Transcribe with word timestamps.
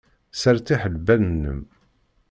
Sseṛtiḥ 0.31 0.81
lbal-nnem. 0.93 1.61